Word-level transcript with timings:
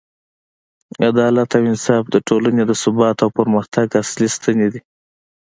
عدالت 1.09 1.49
او 1.57 1.63
انصاف 1.71 2.03
د 2.11 2.15
ټولنې 2.27 2.63
د 2.67 2.71
ثبات 2.81 3.17
او 3.23 3.29
پرمختګ 3.39 3.87
اصلي 4.01 4.27
ستنې 4.35 4.67
دي. 4.73 4.81